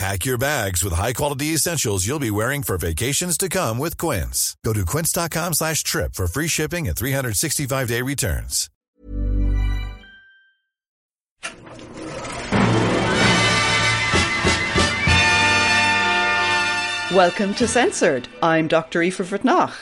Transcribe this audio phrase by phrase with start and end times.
[0.00, 4.56] Pack your bags with high-quality essentials you'll be wearing for vacations to come with Quince.
[4.64, 8.70] Go to quince.com slash trip for free shipping and 365-day returns.
[17.14, 18.26] Welcome to Censored.
[18.42, 19.02] I'm Dr.
[19.02, 19.74] Aoife Bhreatnach.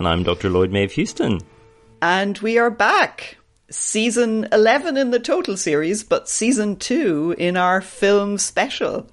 [0.00, 0.50] And I'm Dr.
[0.50, 1.40] Lloyd Maeve Houston.
[2.00, 3.36] And we are back.
[3.70, 9.06] Season 11 in the total series, but season 2 in our film special.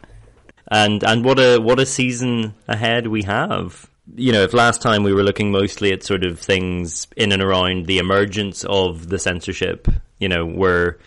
[0.70, 3.90] And and what a what a season ahead we have.
[4.16, 7.42] You know, if last time we were looking mostly at sort of things in and
[7.42, 9.88] around the emergence of the censorship,
[10.20, 10.98] you know, we're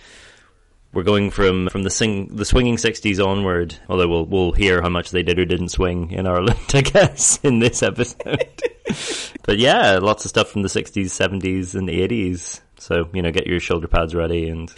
[0.92, 3.76] we're going from from the sing the swinging sixties onward.
[3.88, 7.38] Although we'll we'll hear how much they did or didn't swing in Ireland, I guess,
[7.42, 8.62] in this episode.
[9.44, 12.60] but yeah, lots of stuff from the sixties, seventies, and eighties.
[12.78, 14.72] So you know, get your shoulder pads ready and.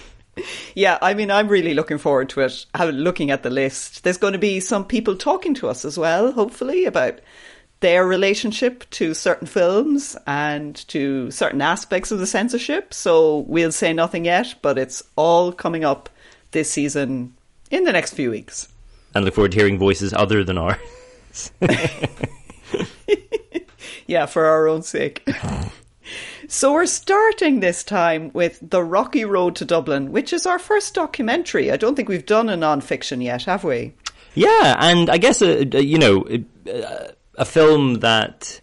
[0.74, 2.66] Yeah, I mean, I'm really looking forward to it.
[2.74, 5.98] How, looking at the list, there's going to be some people talking to us as
[5.98, 7.20] well, hopefully, about
[7.80, 12.94] their relationship to certain films and to certain aspects of the censorship.
[12.94, 16.08] So we'll say nothing yet, but it's all coming up
[16.52, 17.34] this season
[17.70, 18.68] in the next few weeks.
[19.14, 21.52] And look forward to hearing voices other than ours.
[24.06, 25.28] yeah, for our own sake.
[26.48, 30.94] So we're starting this time with The Rocky Road to Dublin, which is our first
[30.94, 31.70] documentary.
[31.70, 33.94] I don't think we've done a non-fiction yet, have we?
[34.34, 38.60] Yeah, and I guess a, a you know a, uh, a film that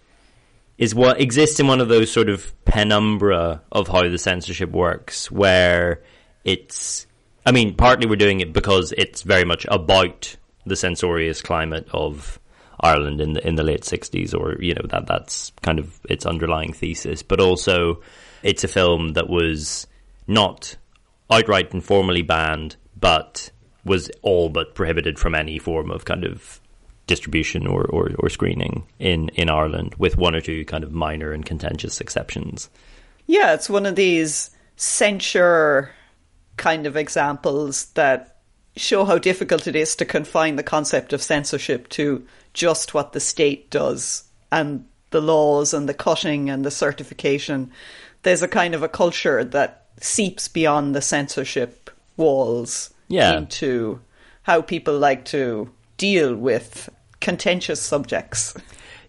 [0.78, 5.32] is what exists in one of those sort of penumbra of how the censorship works,
[5.32, 6.02] where
[6.44, 7.08] it's.
[7.46, 12.40] I mean, partly we're doing it because it's very much about the censorious climate of
[12.82, 16.26] Ireland in the in the late sixties, or you know that that's kind of its
[16.26, 17.24] underlying thesis.
[17.24, 18.02] But also,
[18.44, 19.88] it's a film that was
[20.28, 20.76] not
[21.30, 23.52] outright and formally banned, but
[23.86, 26.60] was all but prohibited from any form of kind of
[27.08, 31.34] distribution or, or, or screening in, in Ireland, with one or two kind of minor
[31.34, 32.70] and contentious exceptions.
[33.26, 35.92] Yeah, it's one of these censure
[36.58, 38.38] kind of examples that
[38.78, 43.20] show how difficult it is to confine the concept of censorship to just what the
[43.20, 47.72] state does and the laws and the cutting and the certification.
[48.24, 53.38] There's a kind of a culture that seeps beyond the censorship walls yeah.
[53.38, 54.00] into
[54.44, 58.56] how people like to deal with contentious subjects.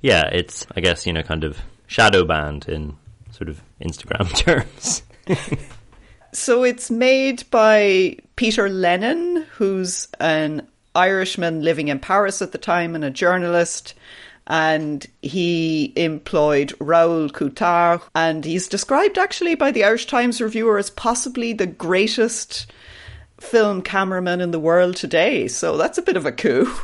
[0.02, 2.97] Yeah, it's I guess, you know, kind of shadow banned in
[3.31, 5.02] sort of Instagram terms.
[6.32, 12.94] so it's made by Peter Lennon, who's an Irishman living in Paris at the time
[12.94, 13.94] and a journalist.
[14.47, 20.91] And he employed Raoul Coutard, and he's described actually by the Irish Times reviewer as
[20.91, 22.66] possibly the greatest
[23.38, 25.47] film cameraman in the world today.
[25.47, 26.72] So that's a bit of a coup.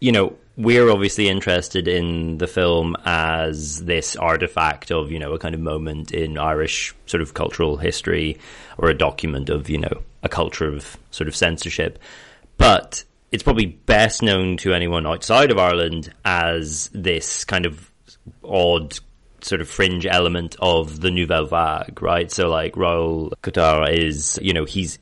[0.00, 5.38] You know, we're obviously interested in the film as this artifact of, you know, a
[5.38, 8.36] kind of moment in Irish sort of cultural history
[8.78, 12.00] or a document of, you know, a culture of sort of censorship.
[12.56, 17.90] But it's probably best known to anyone outside of Ireland as this kind of
[18.44, 18.98] odd
[19.40, 22.30] sort of fringe element of the Nouvelle Vague, right?
[22.30, 24.98] So like Raoul Coutard is, you know, he's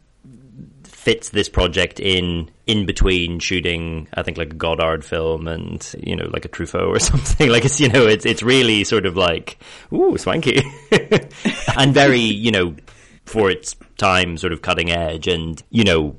[0.84, 6.14] fits this project in in between shooting I think like a Godard film and you
[6.14, 9.16] know like a Truffaut or something like it's you know it's it's really sort of
[9.16, 9.58] like
[9.94, 10.60] ooh swanky
[11.76, 12.76] and very you know
[13.24, 16.16] for its time sort of cutting edge and you know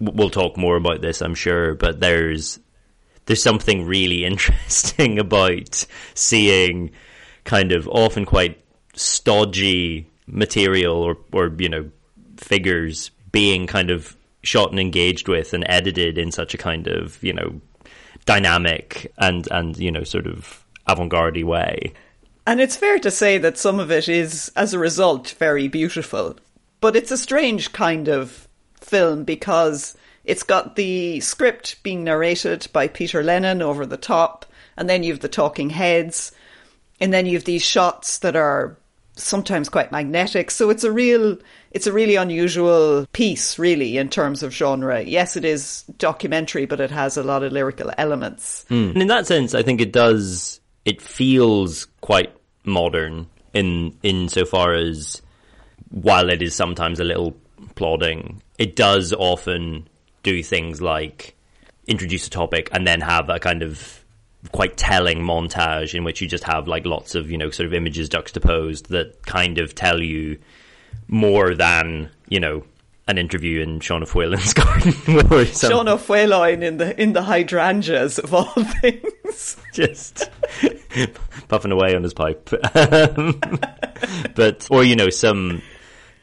[0.00, 2.58] we'll talk more about this, I'm sure, but there's
[3.26, 6.90] there's something really interesting about seeing
[7.44, 8.62] kind of often quite
[8.94, 11.90] stodgy material or or you know
[12.36, 17.22] figures being kind of shot and engaged with and edited in such a kind of
[17.22, 17.60] you know
[18.24, 21.92] dynamic and and you know sort of avant-garde way
[22.46, 26.36] And it's fair to say that some of it is, as a result, very beautiful.
[26.80, 28.45] But it's a strange kind of
[28.86, 34.46] film because it's got the script being narrated by Peter Lennon over the top,
[34.76, 36.32] and then you've the talking heads,
[37.00, 38.76] and then you've these shots that are
[39.14, 40.50] sometimes quite magnetic.
[40.50, 41.38] So it's a real,
[41.70, 45.00] it's a really unusual piece, really, in terms of genre.
[45.02, 48.66] Yes, it is documentary, but it has a lot of lyrical elements.
[48.68, 48.90] Mm.
[48.92, 50.60] And in that sense, I think it does.
[50.84, 52.32] It feels quite
[52.64, 55.22] modern in insofar as
[55.90, 57.34] while it is sometimes a little
[57.74, 59.88] plodding, it does often
[60.22, 61.34] do things like
[61.86, 64.04] introduce a topic and then have a kind of
[64.52, 67.74] quite telling montage in which you just have like lots of you know sort of
[67.74, 70.38] images juxtaposed that kind of tell you
[71.08, 72.64] more than you know
[73.08, 75.46] an interview in Sean O'Faolain's garden.
[75.54, 78.44] Sean O'Faolain in the in the hydrangeas of all
[78.82, 80.28] things, just
[81.48, 82.52] puffing away on his pipe.
[82.74, 83.40] Um,
[84.34, 85.62] but or you know some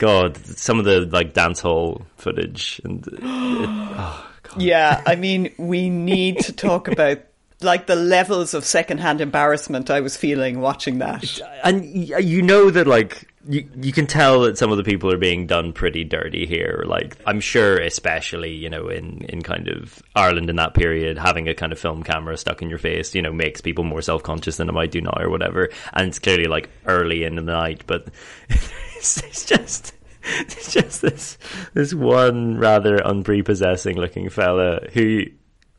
[0.04, 5.90] God, some of the like dance hall footage and it, oh, yeah, I mean we
[5.90, 7.20] need to talk about
[7.62, 11.40] like the levels of secondhand embarrassment I was feeling watching that.
[11.64, 15.10] And uh, you know that like you you can tell that some of the people
[15.10, 16.84] are being done pretty dirty here.
[16.86, 21.48] Like I'm sure, especially you know in in kind of Ireland in that period, having
[21.48, 24.22] a kind of film camera stuck in your face, you know, makes people more self
[24.22, 25.70] conscious than it might do now or whatever.
[25.94, 28.10] And it's clearly like early in the night, but
[29.04, 31.38] it's, it's just it's just this
[31.74, 35.26] this one rather unprepossessing looking fella who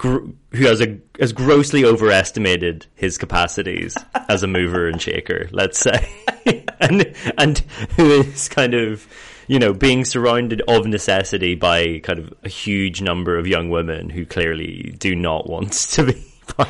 [0.02, 0.34] who
[0.66, 3.96] has a has grossly overestimated his capacities
[4.28, 6.06] as a mover and shaker, let's say,
[6.80, 7.58] and and
[7.96, 9.06] who is kind of
[9.46, 14.10] you know being surrounded of necessity by kind of a huge number of young women
[14.10, 16.68] who clearly do not want to be part.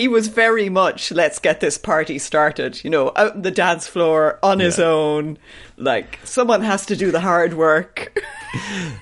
[0.00, 3.86] He was very much let's get this party started you know out on the dance
[3.86, 4.64] floor on yeah.
[4.64, 5.36] his own.
[5.76, 8.18] Like someone has to do the hard work.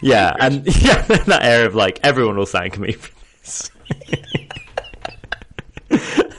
[0.03, 3.11] Yeah and yeah that air of like everyone will thank me for
[3.41, 3.71] this.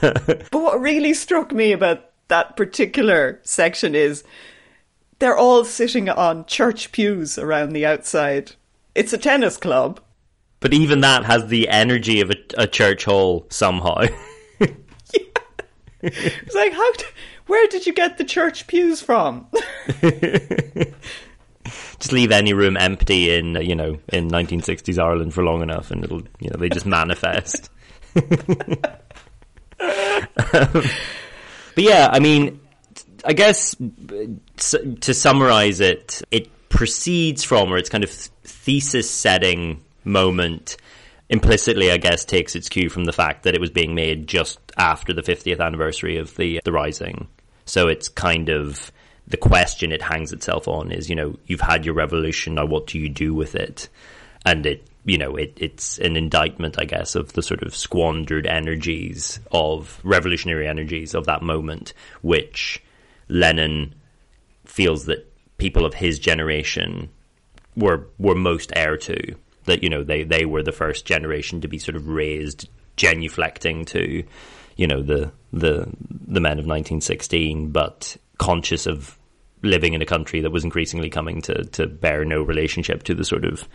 [0.00, 4.22] But what really struck me about that particular section is
[5.18, 8.52] they're all sitting on church pews around the outside.
[8.94, 10.00] It's a tennis club.
[10.60, 14.04] But even that has the energy of a, a church hall somehow
[16.12, 16.92] it's like, how?
[17.46, 19.46] where did you get the church pews from?
[21.98, 26.04] just leave any room empty in you know in 1960s Ireland for long enough, and
[26.04, 27.70] it'll you know they just manifest.
[28.16, 28.24] um,
[29.78, 30.84] but
[31.76, 32.60] yeah, I mean,
[33.24, 40.76] I guess to summarize it, it proceeds from, or it's kind of thesis setting moment
[41.28, 44.58] implicitly, I guess, takes its cue from the fact that it was being made just
[44.76, 47.28] after the 50th anniversary of the the Rising.
[47.64, 48.90] So it's kind of
[49.26, 52.88] the question it hangs itself on is, you know, you've had your revolution, now what
[52.88, 53.88] do you do with it?
[54.44, 58.46] And it, you know, it, it's an indictment, I guess, of the sort of squandered
[58.46, 62.82] energies of revolutionary energies of that moment, which
[63.28, 63.94] Lennon
[64.64, 67.08] feels that people of his generation
[67.76, 71.68] were were most heir to that you know they they were the first generation to
[71.68, 74.24] be sort of raised genuflecting to
[74.80, 75.86] you know the the
[76.26, 79.18] the men of 1916 but conscious of
[79.62, 83.24] living in a country that was increasingly coming to to bear no relationship to the
[83.24, 83.68] sort of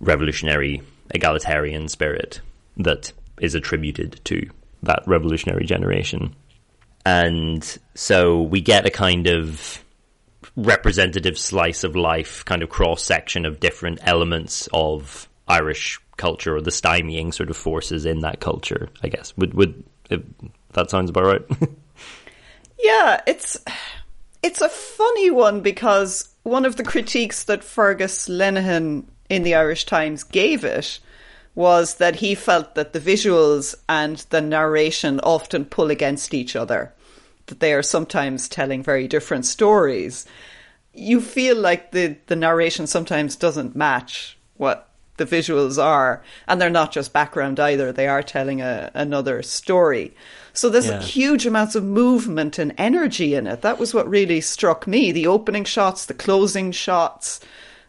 [0.00, 2.40] revolutionary egalitarian spirit
[2.78, 3.12] that
[3.42, 4.48] is attributed to
[4.82, 6.34] that revolutionary generation
[7.04, 9.84] and so we get a kind of
[10.56, 16.60] representative slice of life kind of cross section of different elements of Irish culture or
[16.60, 18.88] the stymieing sort of forces in that culture.
[19.02, 20.22] I guess would would if
[20.72, 21.42] that sounds about right.
[22.82, 23.58] yeah, it's
[24.42, 29.84] it's a funny one because one of the critiques that Fergus Linehan in the Irish
[29.86, 31.00] Times gave it
[31.54, 36.92] was that he felt that the visuals and the narration often pull against each other
[37.46, 40.26] that they are sometimes telling very different stories.
[40.92, 44.85] You feel like the, the narration sometimes doesn't match what
[45.16, 47.92] the visuals are, and they're not just background either.
[47.92, 50.14] They are telling a, another story.
[50.52, 51.02] So there's yeah.
[51.02, 53.62] huge amounts of movement and energy in it.
[53.62, 55.12] That was what really struck me.
[55.12, 57.40] The opening shots, the closing shots,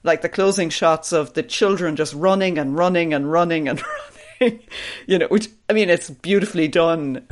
[0.03, 3.81] like the closing shots of the children just running and running and running and
[4.41, 4.59] running.
[5.05, 7.25] you know, which I mean, it's beautifully done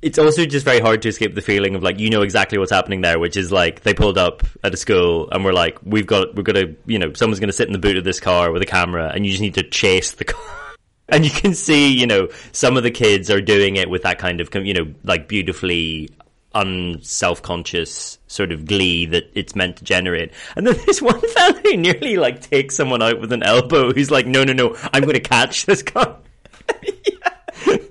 [0.00, 2.72] it's also just very hard to escape the feeling of like you know exactly what's
[2.72, 6.06] happening there, which is like they pulled up at a school and we're like we've
[6.06, 8.62] got we're gonna you know someone's gonna sit in the boot of this car with
[8.62, 10.42] a camera and you just need to chase the car.
[11.08, 14.18] and you can see, you know, some of the kids are doing it with that
[14.18, 16.10] kind of, you know, like beautifully
[16.54, 20.32] unself-conscious sort of glee that it's meant to generate.
[20.56, 24.10] And then this one fella who nearly like takes someone out with an elbow who's
[24.10, 26.16] like, no, no, no, I'm going to catch this guy.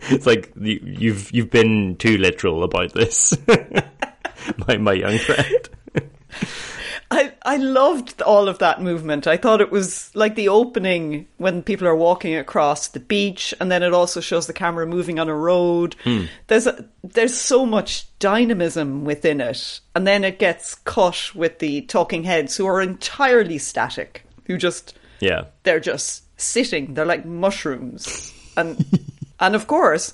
[0.09, 3.37] it's like you, you've you've been too literal about this,
[4.67, 5.69] my my young friend.
[7.11, 9.27] I, I loved all of that movement.
[9.27, 13.71] I thought it was like the opening when people are walking across the beach, and
[13.71, 15.95] then it also shows the camera moving on a road.
[16.03, 16.23] Hmm.
[16.47, 21.81] There's a, there's so much dynamism within it, and then it gets cut with the
[21.81, 25.45] talking heads who are entirely static, who just Yeah.
[25.61, 26.95] they're just sitting.
[26.95, 28.83] They're like mushrooms, and
[29.39, 30.13] and of course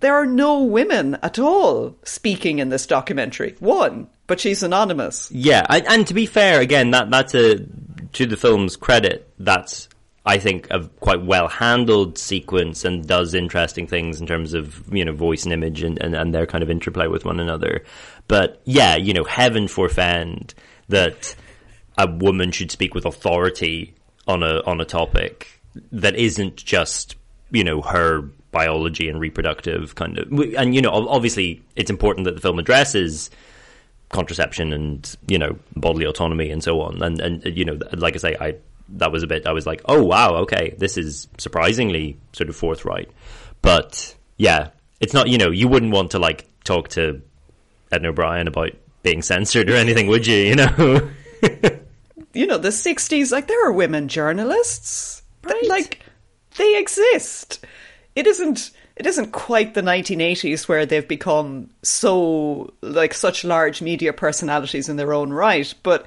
[0.00, 3.54] there are no women at all speaking in this documentary.
[3.58, 5.30] One, but she's anonymous.
[5.32, 7.58] Yeah, I, and to be fair, again, that that's a uh,
[8.12, 9.32] to the film's credit.
[9.38, 9.88] That's
[10.26, 15.04] I think a quite well handled sequence and does interesting things in terms of you
[15.04, 17.84] know voice and image and, and, and their kind of interplay with one another.
[18.28, 20.54] But yeah, you know, heaven forfend
[20.88, 21.34] that
[21.96, 23.94] a woman should speak with authority
[24.26, 25.60] on a on a topic
[25.92, 27.16] that isn't just
[27.50, 32.34] you know her biology and reproductive kind of and you know obviously it's important that
[32.34, 33.30] the film addresses
[34.10, 38.14] contraception and you know bodily autonomy and so on and and uh, you know like
[38.14, 38.54] i say i
[38.88, 42.54] that was a bit i was like oh wow okay this is surprisingly sort of
[42.54, 43.10] forthright
[43.60, 44.68] but yeah
[45.00, 47.20] it's not you know you wouldn't want to like talk to
[47.90, 48.70] Edna O'Brien about
[49.02, 51.10] being censored or anything would you you know
[52.34, 55.22] you know, the 60s, like, there are women journalists.
[55.42, 55.68] Right.
[55.68, 56.00] Like,
[56.56, 57.64] they exist.
[58.14, 58.70] It isn't.
[58.96, 64.96] It isn't quite the 1980s where they've become so like such large media personalities in
[64.96, 66.06] their own right, but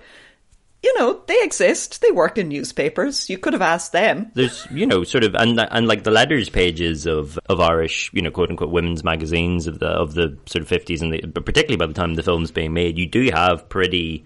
[0.83, 2.01] you know they exist.
[2.01, 3.29] They work in newspapers.
[3.29, 4.31] You could have asked them.
[4.35, 8.21] there's you know sort of and and like the letters pages of of Irish you
[8.21, 11.45] know quote unquote women's magazines of the of the sort of 50s and the, but
[11.45, 14.25] particularly by the time the film's being made you do have pretty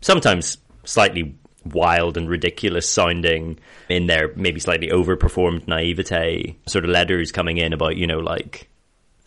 [0.00, 1.36] sometimes slightly
[1.70, 3.58] wild and ridiculous sounding
[3.88, 8.68] in their maybe slightly overperformed naivete sort of letters coming in about you know like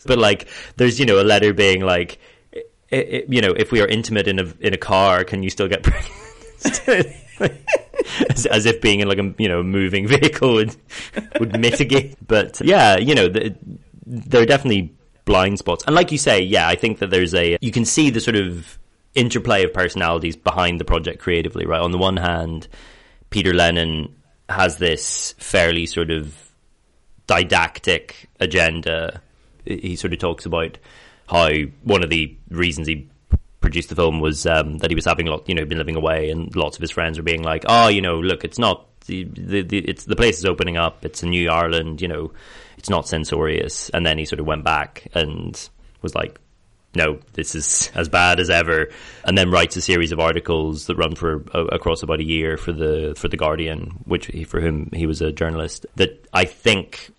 [0.05, 2.19] but like there's you know a letter being like
[2.55, 5.50] i i you know if we are intimate in a in a car can you
[5.50, 7.15] still get pregnant
[8.29, 10.75] as, as if being in like a you know moving vehicle would
[11.39, 13.55] would mitigate but yeah you know the,
[14.05, 14.93] there are definitely
[15.25, 15.84] blind spots.
[15.86, 18.36] And like you say yeah i think that there's a you can see the sort
[18.36, 18.79] of
[19.15, 22.67] interplay of personalities behind the project creatively right on the one hand
[23.29, 24.13] peter lennon
[24.47, 26.35] has this fairly sort of
[27.27, 29.21] didactic agenda
[29.65, 30.77] he sort of talks about
[31.27, 31.49] how
[31.83, 33.07] one of the reasons he
[33.61, 35.95] produced the film was um, that he was having a lot, you know, been living
[35.95, 38.87] away, and lots of his friends were being like, "Oh, you know, look, it's not
[39.05, 41.05] the, the, the it's the place is opening up.
[41.05, 42.31] It's a new Ireland, you know,
[42.77, 45.69] it's not censorious." And then he sort of went back and
[46.01, 46.39] was like,
[46.96, 48.89] "No, this is as bad as ever."
[49.24, 52.58] And then writes a series of articles that run for uh, across about a year
[52.58, 55.86] for the for the Guardian, which he, for whom he was a journalist.
[55.96, 57.12] That I think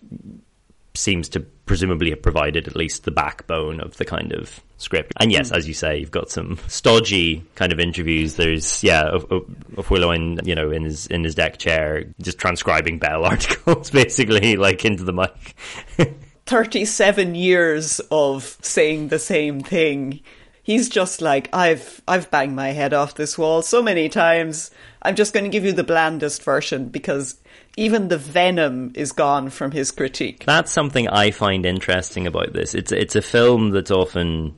[0.95, 5.13] seems to presumably have provided at least the backbone of the kind of script.
[5.21, 8.35] And yes, as you say, you've got some stodgy kind of interviews.
[8.35, 9.43] There's yeah, of, of,
[9.77, 14.57] of O'Faolain, you know, in his in his deck chair, just transcribing Bell articles, basically,
[14.57, 15.55] like into the mic.
[16.51, 20.19] 37 years of saying the same thing.
[20.65, 24.73] He's just like, I've I've banged my head off this wall so many times.
[25.01, 27.37] I'm just going to give you the blandest version because
[27.77, 30.43] even the venom is gone from his critique.
[30.45, 32.75] That's something I find interesting about this.
[32.75, 34.57] It's it's a film that's often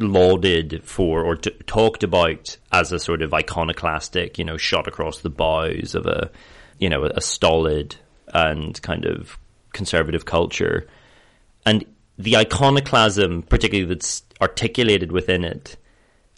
[0.00, 5.20] lauded for or t- talked about as a sort of iconoclastic, you know, shot across
[5.20, 6.30] the bows of a,
[6.78, 7.96] you know, a stolid
[8.28, 9.38] and kind of
[9.74, 10.88] conservative culture.
[11.68, 11.84] And
[12.16, 15.76] the iconoclasm, particularly that's articulated within it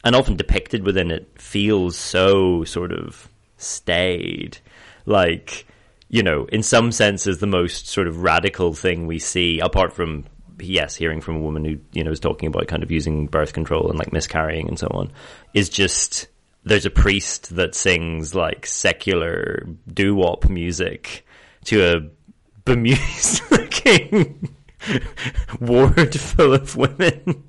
[0.02, 4.58] and often depicted within it, feels so sort of staid.
[5.06, 5.66] Like,
[6.08, 10.24] you know, in some senses, the most sort of radical thing we see, apart from
[10.58, 13.52] yes, hearing from a woman who you know is talking about kind of using birth
[13.52, 15.12] control and like miscarrying and so on,
[15.54, 16.26] is just
[16.64, 21.24] there's a priest that sings like secular doo wop music
[21.66, 22.00] to a
[22.64, 24.56] bemused looking
[25.60, 27.44] ward full of women.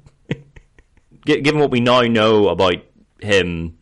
[1.26, 2.84] Given what we now know about
[3.22, 3.78] him,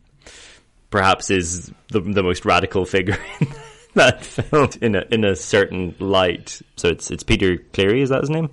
[0.90, 3.48] perhaps is the the most radical figure in
[3.94, 6.60] that film in a in a certain light.
[6.76, 8.50] So it's it's Peter Cleary, is that his name?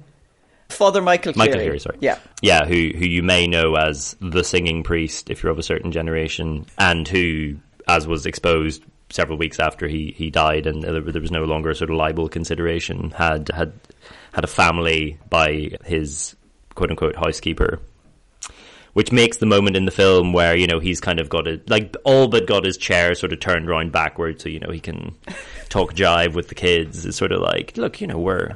[0.69, 1.49] Father Michael Cleary.
[1.49, 1.97] Michael Cleary, sorry.
[2.01, 2.19] Yeah.
[2.41, 5.91] Yeah, who who you may know as the singing priest if you're of a certain
[5.91, 11.21] generation, and who, as was exposed several weeks after he, he died, and there, there
[11.21, 13.73] was no longer a sort of libel consideration, had had
[14.38, 16.36] had a family by his
[16.75, 17.79] quote unquote housekeeper
[18.94, 21.67] which makes the moment in the film where you know he's kind of got it
[21.72, 24.79] like all but got his chair sort of turned around backwards so you know he
[24.79, 25.15] can
[25.70, 27.03] talk jive with the kids.
[27.03, 28.53] It's sort of like look you know we're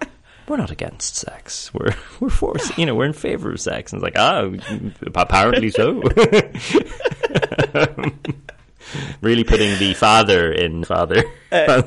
[0.47, 1.73] we're not against sex.
[1.73, 3.91] We're we're for you know we're in favor of sex.
[3.91, 4.55] And it's like oh
[5.15, 5.99] apparently so.
[9.21, 11.81] Really putting the father in father uh,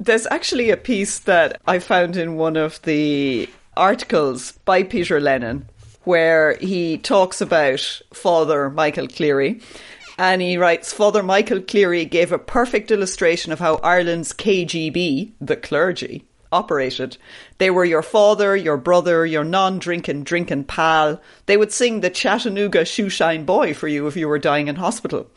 [0.00, 5.68] there's actually a piece that I found in one of the articles by Peter Lennon
[6.04, 9.60] where he talks about Father Michael Cleary.
[10.18, 15.56] And he writes Father Michael Cleary gave a perfect illustration of how Ireland's KGB, the
[15.56, 17.18] clergy, operated.
[17.58, 21.20] They were your father, your brother, your non drinking, drinking pal.
[21.46, 25.30] They would sing the Chattanooga Shoeshine Boy for you if you were dying in hospital.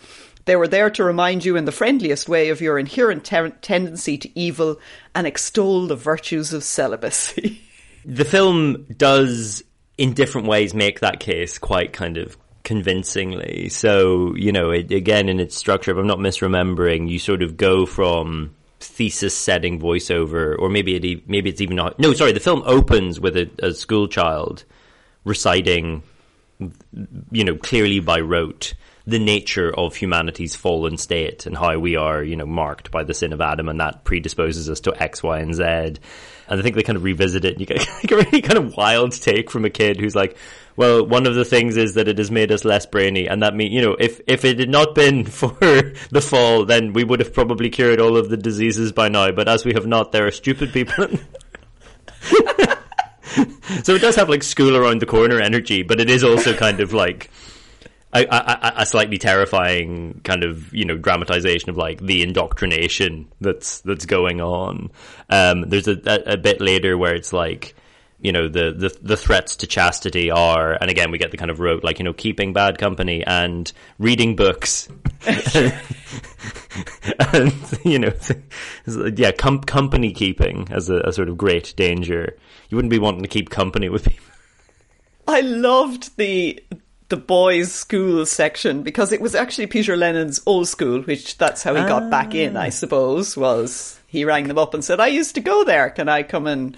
[0.45, 4.17] They were there to remind you in the friendliest way of your inherent ter- tendency
[4.17, 4.79] to evil
[5.15, 7.61] and extol the virtues of celibacy.
[8.05, 9.63] the film does
[9.97, 13.69] in different ways make that case quite kind of convincingly.
[13.69, 17.57] So, you know, it, again, in its structure, if I'm not misremembering, you sort of
[17.57, 21.99] go from thesis setting voiceover, or maybe it, maybe it's even not.
[21.99, 24.63] No, sorry, the film opens with a, a school child
[25.23, 26.03] reciting,
[27.31, 28.73] you know, clearly by rote
[29.05, 33.13] the nature of humanity's fallen state and how we are, you know, marked by the
[33.13, 35.63] sin of Adam, and that predisposes us to X, Y, and Z.
[35.63, 38.57] And I think they kind of revisit it and you get like a really kind
[38.57, 40.37] of wild take from a kid who's like,
[40.75, 43.27] well, one of the things is that it has made us less brainy.
[43.27, 45.53] And that means, you know, if, if it had not been for
[46.11, 49.31] the fall, then we would have probably cured all of the diseases by now.
[49.31, 51.07] But as we have not, there are stupid people.
[53.83, 56.79] so it does have like school around the corner energy, but it is also kind
[56.79, 57.29] of like,
[58.13, 63.81] a, a, a, slightly terrifying kind of you know dramatization of like the indoctrination that's
[63.81, 64.91] that's going on.
[65.29, 67.75] Um, there's a, a, bit later where it's like
[68.19, 71.49] you know the, the the threats to chastity are, and again we get the kind
[71.51, 74.87] of rote like you know keeping bad company and reading books,
[77.33, 78.13] and you know
[79.15, 82.37] yeah com- company keeping as a, a sort of great danger.
[82.69, 84.25] You wouldn't be wanting to keep company with people.
[85.27, 86.63] I loved the
[87.13, 91.75] the boys' school section because it was actually Peter Lennon's old school, which that's how
[91.75, 91.87] he ah.
[91.87, 92.71] got back in, I ah.
[92.71, 95.91] suppose, was he rang them up and said, I used to go there.
[95.91, 96.75] Can I come and,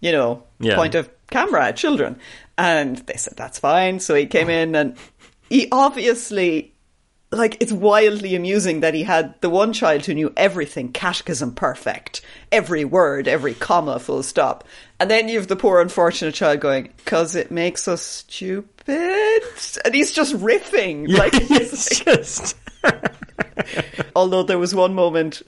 [0.00, 0.76] you know, yeah.
[0.76, 2.18] point a camera at children?
[2.58, 4.00] And they said, that's fine.
[4.00, 4.98] So he came in and
[5.48, 6.74] he obviously
[7.30, 12.20] like it's wildly amusing that he had the one child who knew everything catechism perfect
[12.52, 14.62] every word every comma full stop
[15.00, 19.94] and then you have the poor unfortunate child going because it makes us stupid and
[19.94, 21.08] he's just riffing.
[21.08, 22.56] Yeah, like it's just.
[24.16, 25.42] Although there was one moment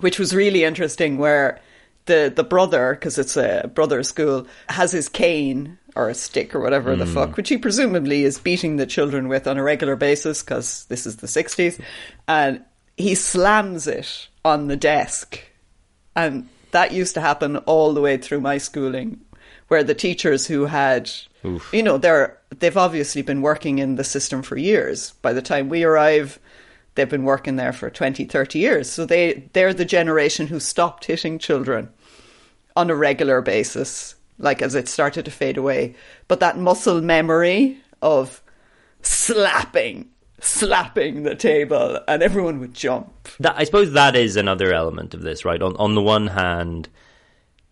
[0.00, 1.60] which was really interesting where
[2.06, 6.60] the the brother, because it's a brother school, has his cane or a stick or
[6.60, 6.98] whatever mm.
[6.98, 10.84] the fuck, which he presumably is beating the children with on a regular basis because
[10.86, 11.80] this is the sixties,
[12.28, 12.62] and
[12.96, 15.40] he slams it on the desk,
[16.14, 19.20] and that used to happen all the way through my schooling,
[19.68, 21.10] where the teachers who had
[21.44, 21.70] Oof.
[21.72, 25.12] You know, they're they've obviously been working in the system for years.
[25.22, 26.38] By the time we arrive,
[26.94, 28.90] they've been working there for 20, 30 years.
[28.90, 31.90] So they they're the generation who stopped hitting children
[32.76, 35.94] on a regular basis, like as it started to fade away.
[36.28, 38.42] But that muscle memory of
[39.02, 43.28] slapping slapping the table and everyone would jump.
[43.40, 45.60] That, I suppose that is another element of this, right?
[45.60, 46.88] On on the one hand,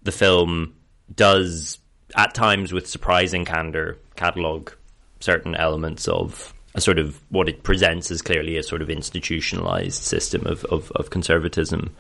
[0.02, 0.74] the film
[1.14, 1.78] does
[2.16, 4.72] at times with surprising candor, catalogue
[5.20, 10.02] certain elements of a sort of what it presents as clearly a sort of institutionalized
[10.02, 11.94] system of, of, of conservatism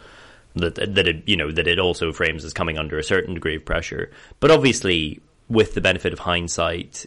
[0.54, 3.56] that that it you know that it also frames as coming under a certain degree
[3.56, 4.10] of pressure.
[4.40, 7.06] But obviously, with the benefit of hindsight,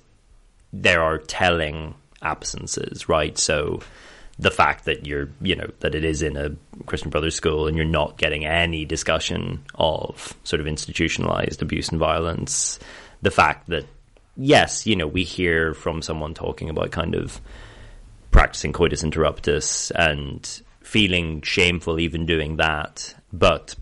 [0.74, 3.38] there are telling absences, right?
[3.38, 3.82] So
[4.38, 7.78] the fact that you're you know that it is in a Christian Brothers school and
[7.78, 12.80] you're not getting any discussion of sort of institutionalized abuse and violence,
[13.22, 13.86] the fact that
[14.36, 17.41] yes, you know, we hear from someone talking about kind of
[18.32, 23.76] practicing coitus interruptus and feeling shameful even doing that, but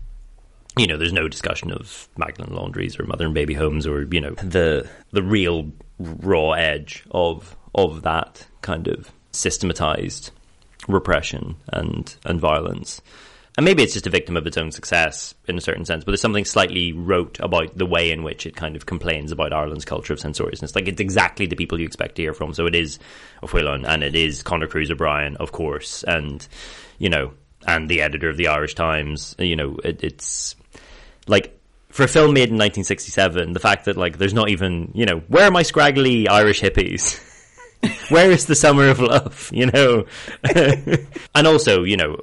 [0.76, 4.20] you know, there's no discussion of Magdalene laundries or mother and baby homes or you
[4.20, 10.30] know the the real raw edge of of that kind of systematized
[10.88, 13.00] repression and and violence.
[13.56, 16.10] And maybe it's just a victim of its own success in a certain sense, but
[16.10, 19.84] there's something slightly rote about the way in which it kind of complains about Ireland's
[19.84, 20.74] culture of censoriousness.
[20.74, 22.52] Like it's exactly the people you expect to hear from.
[22.52, 22.98] So it is
[23.44, 26.46] O'Faolain and it is Conor Cruise O'Brien, of course, and
[26.98, 27.32] you know,
[27.64, 29.36] and the editor of the Irish Times.
[29.38, 30.56] You know, it, it's
[31.28, 31.56] like
[31.90, 35.20] for a film made in 1967, the fact that like there's not even you know
[35.28, 37.20] where are my scraggly Irish hippies.
[38.08, 39.50] Where is the summer of love?
[39.54, 40.06] You know,
[41.34, 42.16] and also, you know,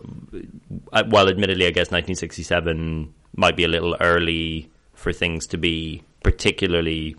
[0.90, 7.16] while admittedly, I guess 1967 might be a little early for things to be particularly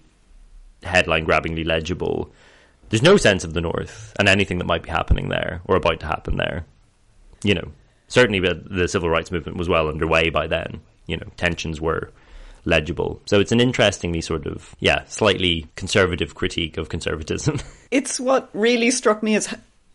[0.82, 2.30] headline grabbingly legible.
[2.90, 6.00] There's no sense of the North and anything that might be happening there or about
[6.00, 6.66] to happen there.
[7.42, 7.72] You know,
[8.08, 10.80] certainly the civil rights movement was well underway by then.
[11.06, 12.10] You know, tensions were
[12.64, 13.20] legible.
[13.26, 17.60] So it's an interestingly sort of, yeah, slightly conservative critique of conservatism.
[17.90, 19.54] it's what really struck me as,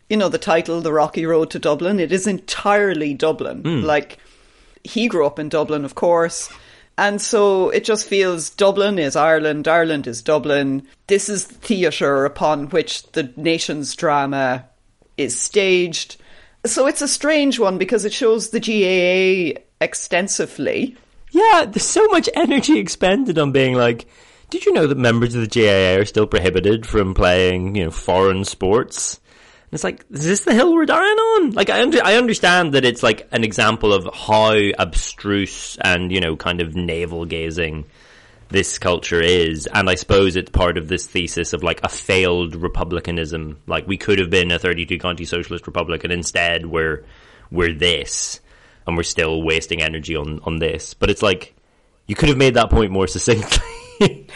[0.09, 1.99] you know, the title, The Rocky Road to Dublin.
[1.99, 3.63] It is entirely Dublin.
[3.63, 3.83] Mm.
[3.83, 4.17] Like,
[4.83, 6.49] he grew up in Dublin, of course.
[6.97, 10.87] And so it just feels Dublin is Ireland, Ireland is Dublin.
[11.05, 14.65] This is the theatre upon which the nation's drama
[15.15, 16.17] is staged.
[16.65, 20.97] So it's a strange one because it shows the GAA extensively
[21.37, 24.07] yeah, there's so much energy expended on being like,
[24.49, 27.91] did you know that members of the GAA are still prohibited from playing, you know,
[27.91, 29.19] foreign sports?
[29.69, 31.51] And it's like, is this the hill we're dying on?
[31.51, 36.21] Like, I, under, I understand that it's like an example of how abstruse and, you
[36.21, 37.85] know, kind of navel gazing
[38.47, 39.67] this culture is.
[39.67, 43.59] And I suppose it's part of this thesis of like a failed republicanism.
[43.67, 47.03] Like, we could have been a 32 county socialist republic and instead we're,
[47.51, 48.39] we're this
[48.87, 50.93] and we're still wasting energy on on this.
[50.93, 51.55] But it's like
[52.07, 53.61] you could have made that point more succinctly.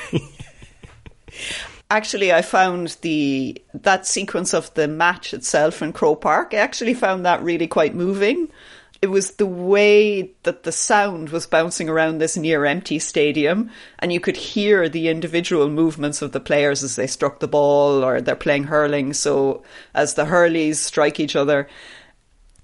[1.90, 6.54] actually, I found the that sequence of the match itself in Croke Park.
[6.54, 8.50] I actually found that really quite moving.
[9.02, 14.14] It was the way that the sound was bouncing around this near empty stadium, and
[14.14, 18.22] you could hear the individual movements of the players as they struck the ball or
[18.22, 19.14] they're playing hurling.
[19.14, 19.64] So,
[19.96, 21.68] as the hurleys strike each other,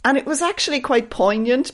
[0.05, 1.73] and it was actually quite poignant.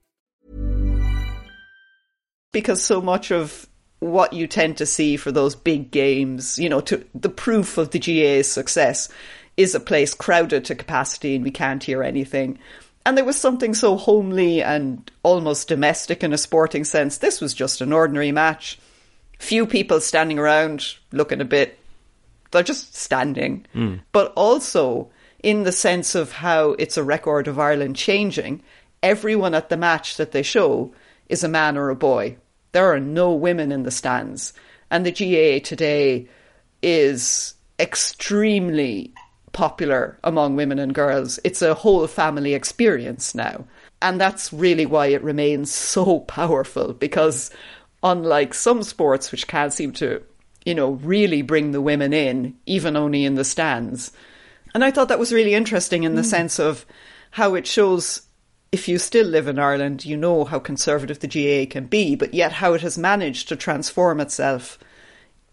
[2.51, 3.67] because so much of
[3.99, 7.91] what you tend to see for those big games, you know, to the proof of
[7.91, 9.09] the GAA's success
[9.57, 12.57] is a place crowded to capacity and we can't hear anything.
[13.05, 17.17] And there was something so homely and almost domestic in a sporting sense.
[17.17, 18.79] This was just an ordinary match.
[19.39, 21.79] Few people standing around looking a bit,
[22.51, 23.65] they're just standing.
[23.75, 24.01] Mm.
[24.11, 25.09] But also
[25.43, 28.61] in the sense of how it's a record of Ireland changing,
[29.01, 30.93] everyone at the match that they show
[31.31, 32.37] is a man or a boy.
[32.73, 34.53] There are no women in the stands.
[34.91, 36.27] And the GAA today
[36.83, 39.13] is extremely
[39.53, 41.39] popular among women and girls.
[41.43, 43.65] It's a whole family experience now.
[44.01, 47.51] And that's really why it remains so powerful because
[48.03, 50.21] unlike some sports which can't seem to,
[50.65, 54.11] you know, really bring the women in, even only in the stands.
[54.73, 56.25] And I thought that was really interesting in the mm.
[56.25, 56.85] sense of
[57.31, 58.21] how it shows
[58.71, 62.33] if you still live in Ireland, you know how conservative the GAA can be, but
[62.33, 64.79] yet how it has managed to transform itself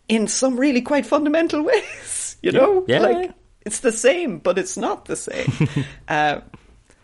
[0.08, 2.84] in some really quite fundamental ways, you know?
[2.86, 3.00] Yeah.
[3.00, 5.52] Like, it's the same, but it's not the same.
[6.08, 6.40] uh,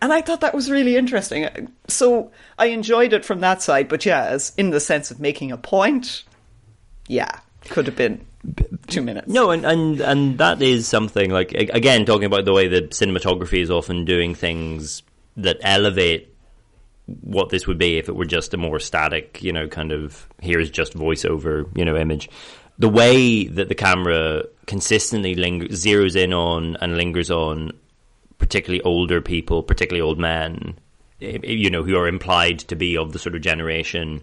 [0.00, 1.72] and I thought that was really interesting.
[1.88, 5.50] So I enjoyed it from that side, but yeah, as in the sense of making
[5.50, 6.22] a point,
[7.09, 8.24] yeah, could have been
[8.87, 9.29] two minutes.
[9.29, 13.62] No, and, and and that is something like again talking about the way that cinematography
[13.62, 15.03] is often doing things
[15.36, 16.34] that elevate
[17.06, 20.28] what this would be if it were just a more static, you know, kind of
[20.40, 22.28] here's just voiceover, you know, image.
[22.78, 27.72] The way that the camera consistently linger- zeroes in on and lingers on
[28.38, 30.78] particularly older people, particularly old men,
[31.20, 34.22] eh, eh, you know, who are implied to be of the sort of generation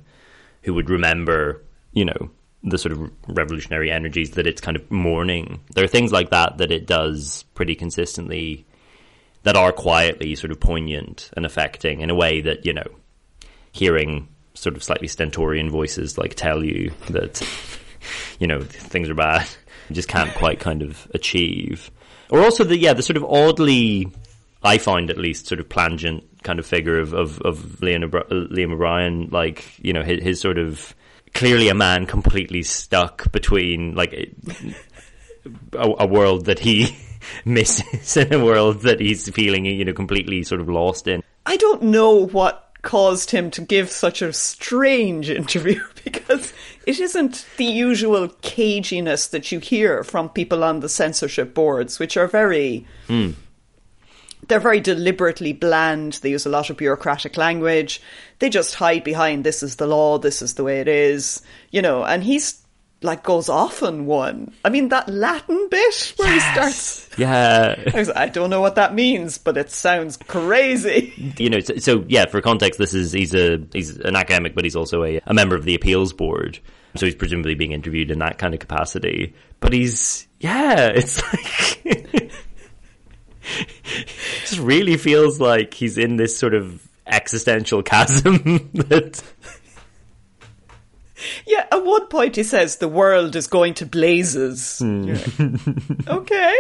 [0.64, 2.30] who would remember, you know,
[2.64, 5.60] the sort of revolutionary energies that it's kind of mourning.
[5.74, 8.66] There are things like that that it does pretty consistently
[9.44, 12.88] that are quietly sort of poignant and affecting in a way that, you know,
[13.72, 17.42] hearing sort of slightly stentorian voices like tell you that,
[18.40, 19.48] you know, things are bad,
[19.90, 21.90] you just can't quite kind of achieve.
[22.30, 24.12] Or also the, yeah, the sort of oddly,
[24.64, 28.74] I find at least, sort of plangent kind of figure of, of, of Liam, Liam
[28.74, 30.96] O'Brien, like, you know, his, his sort of,
[31.34, 34.30] clearly a man completely stuck between like a,
[35.74, 36.94] a world that he
[37.46, 41.24] misses in a world that he's feeling you know completely sort of lost in.
[41.46, 46.54] I don't know what caused him to give such a strange interview because
[46.86, 52.18] it isn't the usual caginess that you hear from people on the censorship boards, which
[52.18, 52.86] are very.
[53.08, 53.36] Mm
[54.48, 56.14] they're very deliberately bland.
[56.14, 58.02] They use a lot of bureaucratic language.
[58.40, 61.82] They just hide behind this is the law, this is the way it is, you
[61.82, 62.04] know.
[62.04, 62.62] And he's
[63.02, 64.54] like goes off on one.
[64.64, 66.44] I mean that Latin bit where yes.
[66.44, 67.10] he starts.
[67.18, 71.34] Yeah, I, was, I, don't know what that means, but it sounds crazy.
[71.38, 72.26] You know, so, so, yeah.
[72.26, 75.56] For context, this is he's a he's an academic, but he's also a, a member
[75.56, 76.60] of the appeals board.
[76.96, 79.34] So he's presumably being interviewed in that kind of capacity.
[79.60, 82.32] But he's yeah, it's like
[84.42, 89.24] just really feels like he's in this sort of existential chasm that.
[91.46, 94.80] Yeah, at one point he says the world is going to blazes.
[94.82, 96.08] Mm.
[96.08, 96.56] okay.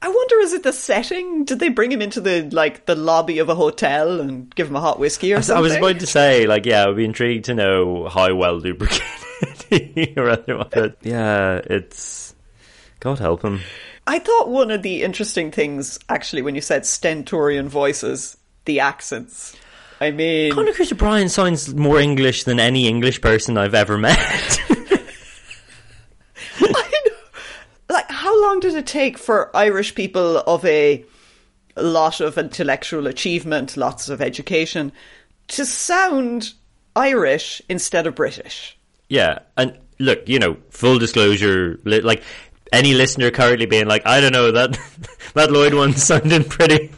[0.00, 1.44] I wonder is it the setting?
[1.44, 4.76] Did they bring him into the like the lobby of a hotel and give him
[4.76, 5.58] a hot whiskey or something?
[5.58, 9.02] I was about to say, like, yeah, I'd be intrigued to know how well lubricated
[9.68, 12.34] he But yeah, it's
[13.00, 13.60] God help him.
[14.06, 19.54] I thought one of the interesting things, actually, when you said stentorian voices, the accents.
[20.00, 24.16] I mean, Conor Cruise O'Brien sounds more English than any English person I've ever met.
[26.60, 27.14] I know.
[27.90, 31.04] Like, how long did it take for Irish people of a
[31.76, 34.92] lot of intellectual achievement, lots of education,
[35.48, 36.52] to sound
[36.94, 38.78] Irish instead of British?
[39.08, 42.22] Yeah, and look, you know, full disclosure, like
[42.72, 44.78] any listener currently being like, I don't know that
[45.34, 46.90] that Lloyd one sounded pretty.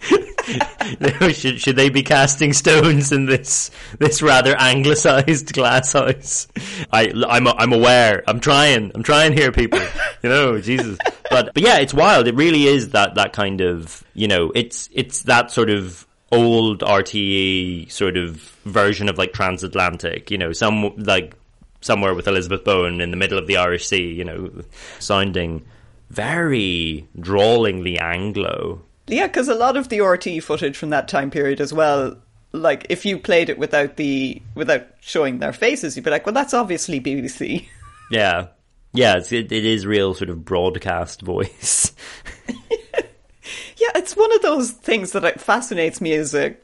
[1.32, 6.48] should should they be casting stones in this this rather anglicised glass house?
[6.92, 8.22] I I'm I'm aware.
[8.26, 8.90] I'm trying.
[8.94, 9.80] I'm trying here, people.
[10.22, 10.98] You know, Jesus.
[11.30, 12.26] But but yeah, it's wild.
[12.26, 14.52] It really is that that kind of you know.
[14.54, 20.30] It's it's that sort of old RTE sort of version of like transatlantic.
[20.30, 21.34] You know, some like
[21.80, 24.50] somewhere with Elizabeth Bowen in the middle of the Irish Sea, you know,
[24.98, 25.64] sounding
[26.10, 28.82] very drawlingly Anglo.
[29.10, 32.16] Yeah, because a lot of the RTE footage from that time period as well,
[32.52, 36.34] like if you played it without the without showing their faces, you'd be like, well,
[36.34, 37.66] that's obviously BBC.
[38.12, 38.48] Yeah,
[38.92, 41.92] yeah, it's, it, it is real sort of broadcast voice.
[42.48, 46.56] yeah, it's one of those things that fascinates me as a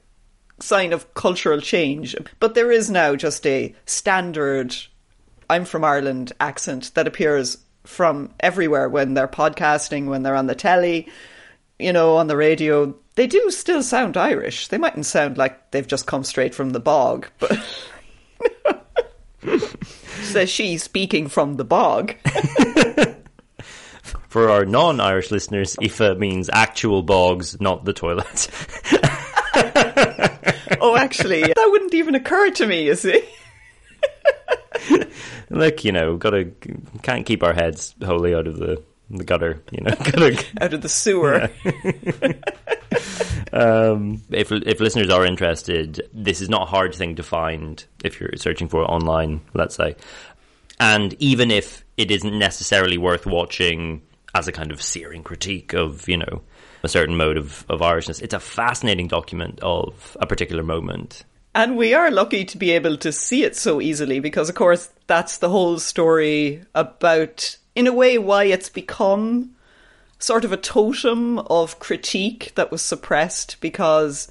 [0.59, 2.17] sign of cultural change.
[2.41, 4.75] But there is now just a standard
[5.49, 10.57] I'm from Ireland accent that appears from everywhere when they're podcasting, when they're on the
[10.57, 11.09] telly,
[11.79, 12.95] you know, on the radio.
[13.15, 14.69] They do still sound Irish.
[14.69, 17.59] They mightn't sound like they've just come straight from the bog, but.
[20.23, 22.15] Says she speaking from the bog.
[24.29, 28.51] For our non Irish listeners, Aoife means actual bogs, not the toilet.
[30.81, 33.23] oh, actually, that wouldn't even occur to me, you see
[35.51, 36.51] look, you know, we've gotta
[37.03, 40.83] can't keep our heads wholly out of the the gutter, you know, gotta, out of
[40.83, 41.49] the sewer.
[41.65, 42.33] Yeah.
[43.53, 48.21] um, if if listeners are interested, this is not a hard thing to find if
[48.21, 49.41] you're searching for it online.
[49.55, 49.97] Let's say,
[50.81, 54.03] and even if it isn't necessarily worth watching
[54.35, 56.43] as a kind of searing critique of you know
[56.83, 61.25] a certain mode of, of Irishness, it's a fascinating document of a particular moment
[61.57, 64.91] and we are lucky to be able to see it so easily because, of course,
[65.07, 69.53] that's the whole story about, in a way, why it's become
[70.19, 74.29] sort of a totem of critique that was suppressed because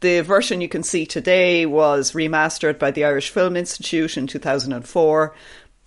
[0.00, 5.34] the version you can see today was remastered by the Irish Film Institute in 2004.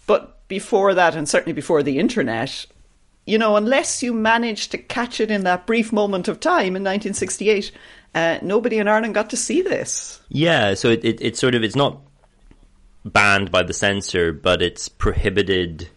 [0.07, 2.65] But before that, and certainly before the internet,
[3.25, 6.83] you know, unless you managed to catch it in that brief moment of time in
[6.83, 7.71] 1968,
[8.15, 10.21] uh, nobody in Ireland got to see this.
[10.29, 11.99] Yeah, so it, it, it's sort of it's not
[13.05, 15.89] banned by the censor, but it's prohibited,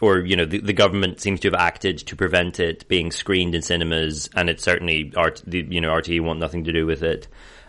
[0.00, 3.54] or you know, the, the government seems to have acted to prevent it being screened
[3.54, 7.02] in cinemas, and it certainly art, the, you know, RTE want nothing to do with
[7.02, 7.28] it.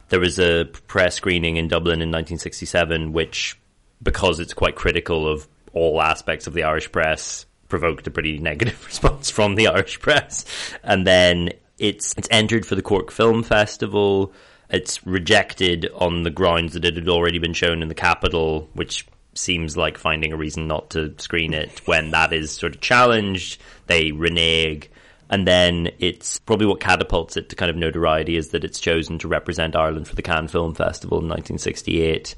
[0.10, 3.60] There was a press screening in Dublin in 1967, which,
[4.02, 8.84] because it's quite critical of all aspects of the Irish press, provoked a pretty negative
[8.86, 10.46] response from the Irish press,
[10.84, 14.34] and then it's it's entered for the Cork Film Festival.
[14.70, 19.08] It's rejected on the grounds that it had already been shown in the capital, which
[19.40, 21.82] seems like finding a reason not to screen it.
[21.88, 24.90] When that is sort of challenged, they renege.
[25.30, 29.20] And then it's probably what catapults it to kind of notoriety is that it's chosen
[29.20, 32.36] to represent Ireland for the Cannes Film Festival in 1968.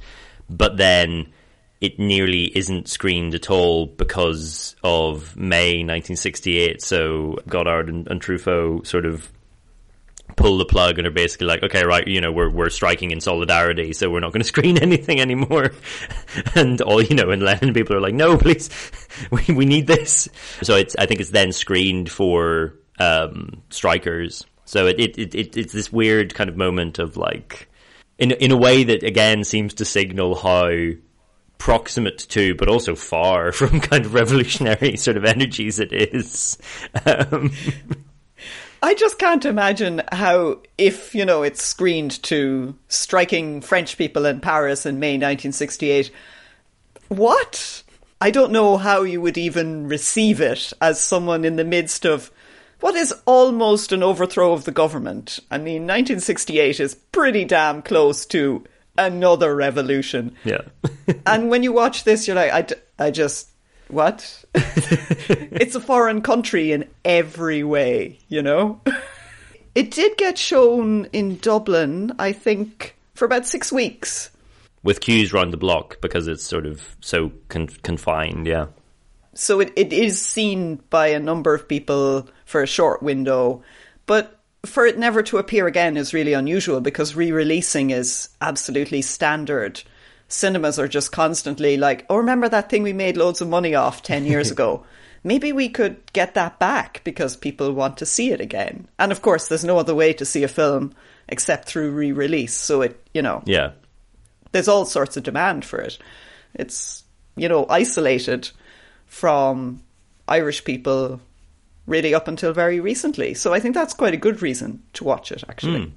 [0.49, 1.31] But then
[1.79, 6.81] it nearly isn't screened at all because of May 1968.
[6.81, 9.31] So Godard and, and Truffaut sort of
[10.35, 13.21] pull the plug and are basically like, okay, right, you know, we're we're striking in
[13.21, 15.71] solidarity, so we're not going to screen anything anymore.
[16.55, 18.69] and all you know, and Lennon people are like, no, please,
[19.31, 20.29] we we need this.
[20.61, 24.45] So it's I think it's then screened for um, strikers.
[24.65, 27.67] So it, it, it it's this weird kind of moment of like,
[28.17, 30.71] in in a way that again seems to signal how
[31.61, 36.57] proximate to, but also far from kind of revolutionary sort of energies it is.
[37.05, 37.51] Um,
[38.81, 44.41] I just can't imagine how, if, you know, it's screened to striking French people in
[44.41, 46.11] Paris in May 1968,
[47.09, 47.83] what?
[48.19, 52.31] I don't know how you would even receive it as someone in the midst of
[52.79, 55.39] what is almost an overthrow of the government.
[55.51, 58.63] I mean, 1968 is pretty damn close to
[58.97, 60.35] another revolution.
[60.43, 60.61] Yeah.
[61.25, 63.49] and when you watch this, you're like, I, d- I just,
[63.91, 64.43] what?
[64.53, 68.81] it's a foreign country in every way, you know?
[69.75, 74.29] it did get shown in Dublin, I think, for about six weeks.
[74.83, 78.67] With queues round the block because it's sort of so con- confined, yeah.
[79.33, 83.63] So it, it is seen by a number of people for a short window,
[84.05, 89.81] but for it never to appear again is really unusual because re-releasing is absolutely standard.
[90.31, 94.03] Cinemas are just constantly like, "Oh, remember that thing we made loads of money off
[94.03, 94.83] 10 years ago?
[95.23, 99.21] Maybe we could get that back because people want to see it again." And of
[99.21, 100.93] course, there's no other way to see a film
[101.29, 103.41] except through re-release, so it, you know.
[103.45, 103.71] Yeah.
[104.51, 105.97] There's all sorts of demand for it.
[106.53, 107.03] It's,
[107.37, 108.49] you know, isolated
[109.05, 109.81] from
[110.27, 111.21] Irish people
[111.87, 113.33] really up until very recently.
[113.33, 115.85] So I think that's quite a good reason to watch it, actually.
[115.87, 115.91] Mm.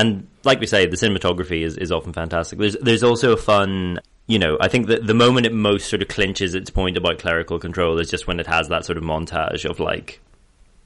[0.00, 2.58] And like we say, the cinematography is, is often fantastic.
[2.58, 6.02] There's there's also a fun you know, I think that the moment it most sort
[6.02, 9.02] of clinches its point about clerical control is just when it has that sort of
[9.02, 10.20] montage of like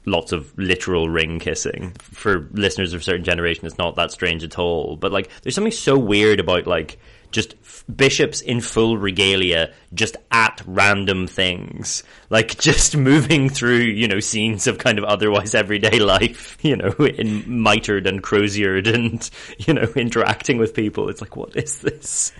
[0.05, 1.91] lots of literal ring kissing.
[1.99, 4.95] For listeners of a certain generation, it's not that strange at all.
[4.95, 6.97] But like, there's something so weird about like
[7.33, 12.03] just f- bishops in full regalia just at random things.
[12.29, 16.91] Like just moving through you know scenes of kind of otherwise everyday life you know
[16.91, 19.29] in mitred and croziered and
[19.67, 21.09] you know interacting with people.
[21.09, 22.31] It's like what is this?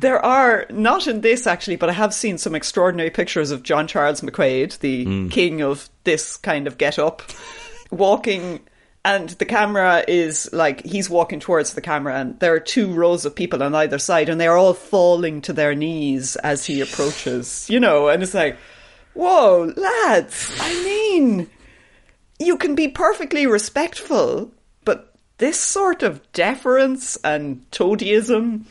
[0.00, 3.86] There are not in this actually, but I have seen some extraordinary pictures of John
[3.86, 5.30] Charles McQuaid, the mm.
[5.30, 7.22] king of this kind of get up,
[7.90, 8.60] walking
[9.08, 13.24] and the camera is like he's walking towards the camera and there are two rows
[13.24, 17.66] of people on either side and they're all falling to their knees as he approaches
[17.70, 18.58] you know and it's like
[19.14, 21.48] whoa lads i mean
[22.38, 24.52] you can be perfectly respectful
[24.84, 28.62] but this sort of deference and toadyism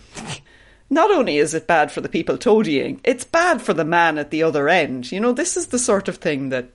[0.90, 4.30] not only is it bad for the people toadying it's bad for the man at
[4.30, 5.12] the other end.
[5.12, 6.70] You know this is the sort of thing that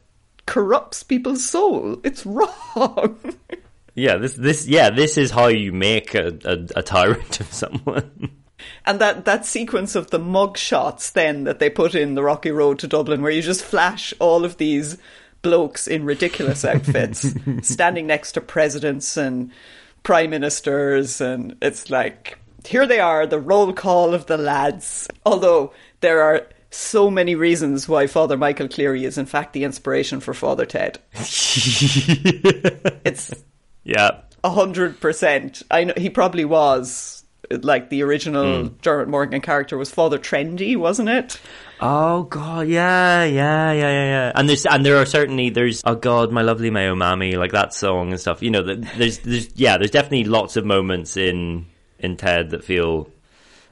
[0.47, 1.99] corrupts people's soul.
[2.05, 3.19] It's wrong.
[3.95, 8.31] yeah, this this yeah, this is how you make a, a, a tyrant of someone.
[8.85, 12.51] And that, that sequence of the mug shots then that they put in the Rocky
[12.51, 14.99] Road to Dublin, where you just flash all of these
[15.43, 19.51] blokes in ridiculous outfits standing next to presidents and
[20.03, 25.09] prime ministers, and it's like, here they are, the roll call of the lads.
[25.27, 30.21] Although there are so many reasons why Father Michael Cleary is in fact the inspiration
[30.21, 30.99] for Father Ted.
[33.05, 33.33] it's
[33.85, 35.63] yeah, a hundred percent.
[35.71, 38.75] I know he probably was like the original Hmm.
[38.81, 41.39] Dermot Morgan character was Father Trendy, wasn't it?
[41.81, 44.33] Oh god, yeah, yeah, yeah, yeah, yeah.
[44.35, 47.75] And there's and there are certainly there's oh god, my lovely Mayo Mammy, like that
[47.75, 48.43] song and stuff.
[48.43, 51.67] You know, there's there's yeah, there's definitely lots of moments in
[51.99, 53.11] in Ted that feel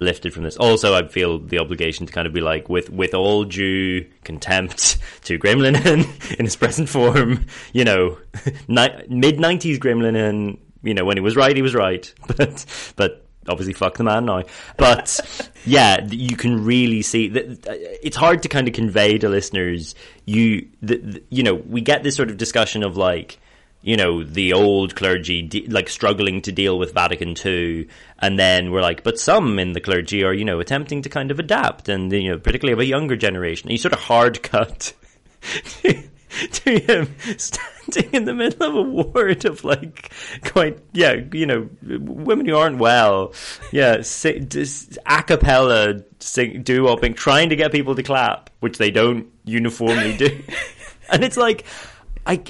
[0.01, 0.57] lifted from this.
[0.57, 4.98] Also, I feel the obligation to kind of be like, with with all due contempt
[5.24, 8.18] to Graham Linehan in his present form, you know,
[8.68, 12.64] ni- mid '90s Graham Linehan, you know, when he was right, he was right, but
[12.96, 14.44] but obviously fuck the man now.
[14.76, 15.20] But
[15.64, 19.94] yeah, you can really see that uh, it's hard to kind of convey to listeners.
[20.24, 23.38] You the, the, you know, we get this sort of discussion of like
[23.83, 28.70] you know, the old clergy de- like struggling to deal with Vatican II, and then
[28.70, 31.89] we're like, but some in the clergy are, you know, attempting to kind of adapt,
[31.89, 33.68] and you know, particularly of a younger generation.
[33.68, 34.93] And you sort of hard cut
[35.41, 36.03] to,
[36.53, 40.12] to him standing in the middle of a ward of like
[40.45, 43.33] quite, yeah, you know, women who aren't well,
[43.72, 44.47] yeah, sing,
[45.07, 50.43] a cappella sing, doo-wopping, trying to get people to clap, which they don't uniformly do,
[51.11, 51.64] and it's like,
[52.26, 52.43] I.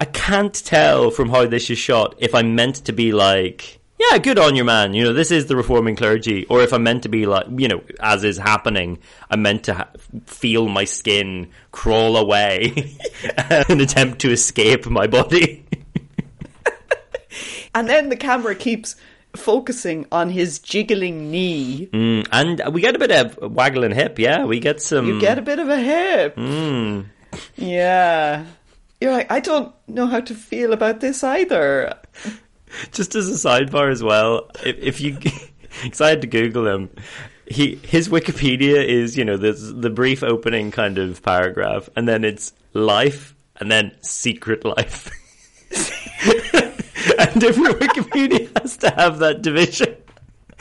[0.00, 4.16] I can't tell from how this is shot if I'm meant to be like, yeah,
[4.16, 4.94] good on your man.
[4.94, 7.68] You know, this is the reforming clergy, or if I'm meant to be like, you
[7.68, 8.98] know, as is happening,
[9.30, 9.90] I'm meant to ha-
[10.24, 12.96] feel my skin crawl away
[13.36, 15.66] and attempt to escape my body.
[17.74, 18.96] And then the camera keeps
[19.36, 21.88] focusing on his jiggling knee.
[21.92, 24.44] Mm, and we get a bit of waggling hip, yeah.
[24.44, 25.06] We get some.
[25.06, 26.36] You get a bit of a hip.
[26.36, 27.06] Mm.
[27.56, 28.44] Yeah.
[29.00, 31.94] You're like, I don't know how to feel about this either.
[32.92, 35.18] Just as a sidebar as well, if, if you,
[35.82, 36.90] because I had to Google him,
[37.46, 42.24] he his Wikipedia is you know the the brief opening kind of paragraph, and then
[42.24, 45.10] it's life, and then secret life.
[47.18, 49.96] and your Wikipedia has to have that division,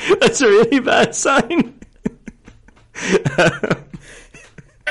[0.19, 1.79] that's a really bad sign.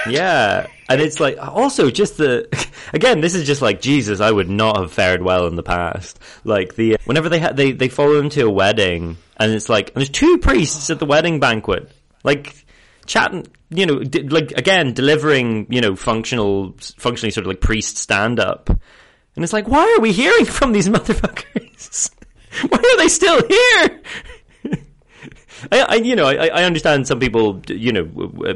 [0.06, 2.48] Yeah, and it's like also just the
[2.92, 3.20] again.
[3.20, 4.20] This is just like Jesus.
[4.20, 6.18] I would not have fared well in the past.
[6.44, 9.88] Like the whenever they ha- they they follow him to a wedding, and it's like
[9.88, 11.90] and there's two priests at the wedding banquet,
[12.24, 12.54] like
[13.06, 13.46] chatting.
[13.70, 15.66] You know, like again delivering.
[15.70, 20.00] You know, functional, functionally sort of like priest stand up, and it's like, why are
[20.00, 22.10] we hearing from these motherfuckers?
[22.68, 24.02] why are they still here?
[25.88, 28.08] I, you know, I, I understand some people, you know,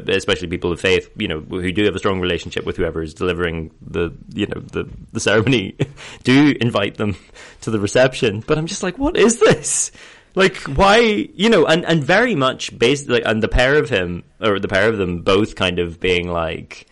[0.07, 3.13] especially people of faith, you know, who do have a strong relationship with whoever is
[3.13, 5.75] delivering the, you know, the, the ceremony,
[6.23, 7.15] do invite them
[7.61, 8.43] to the reception.
[8.45, 9.91] But I'm just like, what is this?
[10.35, 14.23] Like, why, you know, and, and very much based, like, and the pair of him,
[14.41, 16.87] or the pair of them both kind of being like,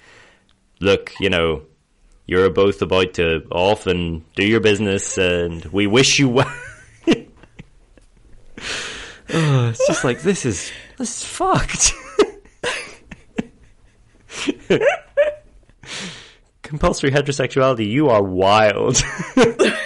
[0.80, 1.64] look, you know,
[2.26, 6.56] you're both about to off and do your business and we wish you well.
[9.34, 11.94] Oh, it's just like this is this is fucked.
[16.64, 19.02] Compulsory heterosexuality, you are wild.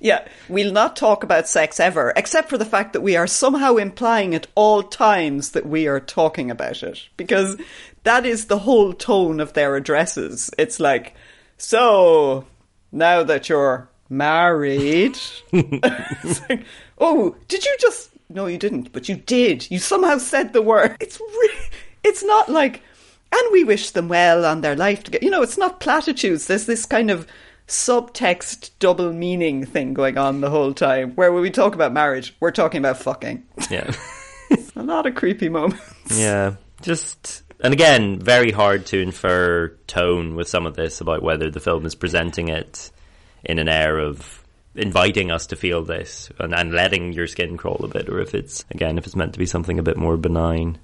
[0.00, 3.76] Yeah, we'll not talk about sex ever, except for the fact that we are somehow
[3.76, 7.08] implying at all times that we are talking about it.
[7.16, 7.56] Because
[8.04, 10.50] that is the whole tone of their addresses.
[10.58, 11.14] It's like,
[11.58, 12.46] so,
[12.92, 15.18] now that you're married.
[15.52, 16.64] it's like,
[16.98, 18.10] oh, did you just.
[18.28, 19.70] No, you didn't, but you did.
[19.70, 20.96] You somehow said the word.
[21.00, 21.68] It's re-
[22.04, 22.82] It's not like.
[23.32, 25.24] And we wish them well on their life together.
[25.24, 26.46] You know, it's not platitudes.
[26.46, 27.26] There's this kind of
[27.68, 32.34] subtext double meaning thing going on the whole time where when we talk about marriage
[32.38, 33.92] we're talking about fucking yeah
[34.76, 35.82] a lot of creepy moments
[36.16, 41.50] yeah just and again very hard to infer tone with some of this about whether
[41.50, 42.92] the film is presenting it
[43.42, 44.44] in an air of
[44.78, 48.34] inviting us to feel this and, and letting your skin crawl a bit or if
[48.34, 50.78] it's again if it's meant to be something a bit more benign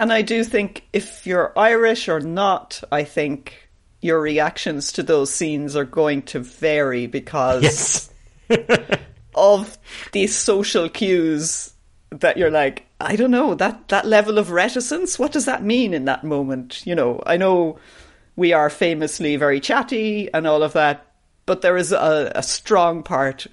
[0.00, 3.70] and i do think if you're irish or not i think
[4.02, 8.10] your reactions to those scenes are going to vary because yes.
[9.34, 9.78] of
[10.10, 11.72] these social cues
[12.10, 15.94] that you're like, I don't know, that, that level of reticence, what does that mean
[15.94, 16.84] in that moment?
[16.84, 17.78] You know, I know
[18.36, 21.06] we are famously very chatty and all of that,
[21.46, 23.46] but there is a, a strong part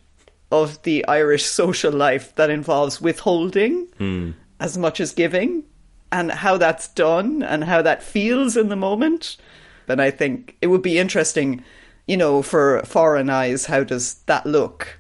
[0.51, 4.33] of the Irish social life that involves withholding mm.
[4.59, 5.63] as much as giving
[6.11, 9.37] and how that's done and how that feels in the moment.
[9.87, 11.63] And I think it would be interesting,
[12.07, 14.99] you know, for foreign eyes, how does that look?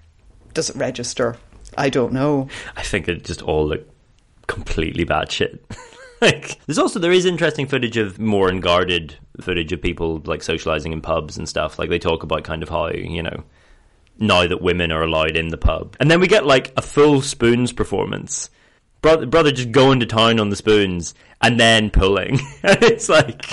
[0.53, 1.37] Does it register?
[1.77, 2.47] I don't know.
[2.75, 3.91] I think it just all looked
[4.47, 5.63] completely bad shit.
[6.21, 10.91] like, there's also there is interesting footage of more unguarded footage of people like socializing
[10.91, 11.79] in pubs and stuff.
[11.79, 13.43] Like they talk about kind of how you know
[14.17, 15.95] now that women are allowed in the pub.
[15.99, 18.49] And then we get like a full spoons performance.
[19.01, 22.39] Brother, brother just going to town on the spoons and then pulling.
[22.63, 23.45] and it's like.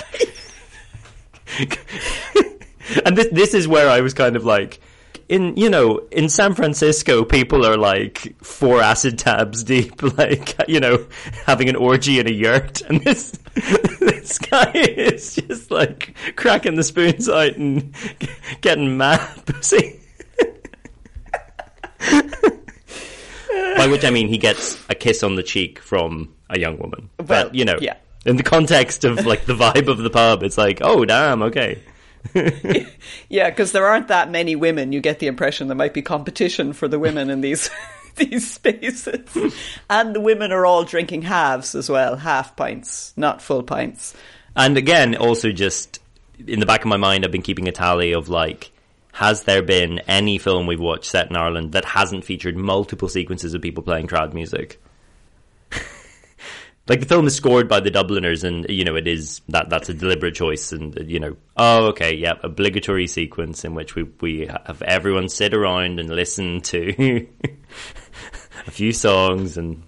[3.05, 4.81] and this this is where I was kind of like
[5.29, 10.79] in you know in San Francisco people are like four acid tabs deep like you
[10.79, 11.05] know
[11.45, 12.81] having an orgy in a yurt.
[12.89, 13.31] And this
[13.99, 17.93] this guy is just like cracking the spoons out and
[18.61, 19.99] getting mad pussy.
[23.49, 27.09] By which I mean he gets a kiss on the cheek from a young woman.
[27.19, 27.97] Well, but you know yeah.
[28.25, 31.81] in the context of like the vibe of the pub it's like oh damn okay
[33.29, 34.91] Yeah, because there aren't that many women.
[34.91, 37.69] You get the impression there might be competition for the women in these
[38.15, 39.53] these spaces,
[39.89, 44.15] and the women are all drinking halves as well, half pints, not full pints.
[44.55, 45.99] And again, also just
[46.45, 48.71] in the back of my mind, I've been keeping a tally of like,
[49.13, 53.53] has there been any film we've watched set in Ireland that hasn't featured multiple sequences
[53.53, 54.81] of people playing trad music?
[56.87, 59.89] Like the film is scored by the Dubliners, and you know it is that that's
[59.89, 64.47] a deliberate choice, and you know, oh okay, yeah, obligatory sequence in which we we
[64.47, 67.27] have everyone sit around and listen to
[68.67, 69.83] a few songs and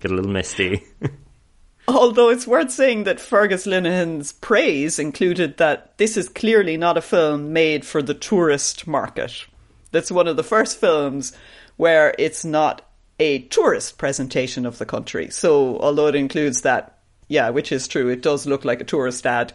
[0.00, 0.84] get a little misty.
[1.88, 7.02] Although it's worth saying that Fergus Linehan's praise included that this is clearly not a
[7.02, 9.46] film made for the tourist market.
[9.90, 11.32] That's one of the first films
[11.78, 12.82] where it's not
[13.18, 15.30] a tourist presentation of the country.
[15.30, 16.98] So, although it includes that,
[17.28, 19.52] yeah, which is true, it does look like a tourist ad.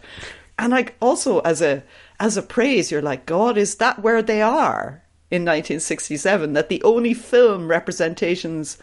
[0.58, 1.82] And like also as a
[2.20, 6.52] as a praise, you're like, God, is that where they are in 1967?
[6.52, 8.78] That the only film representations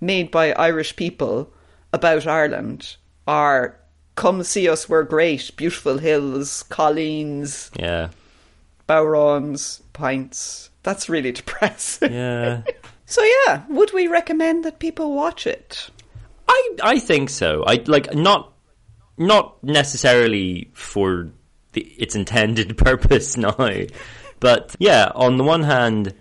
[0.00, 1.52] made by Irish people
[1.92, 2.96] about Ireland
[3.26, 3.78] are
[4.14, 8.08] "Come see us, we're great," "Beautiful hills," "Colleen's," yeah,
[8.88, 12.12] "Bodhráns," "Pints." That's really depressing.
[12.12, 12.62] yeah.
[13.06, 15.90] So yeah, would we recommend that people watch it?
[16.48, 17.64] I I think so.
[17.64, 18.52] I like not
[19.16, 21.30] not necessarily for
[21.72, 23.56] the, its intended purpose now,
[24.40, 25.10] but yeah.
[25.14, 26.14] On the one hand,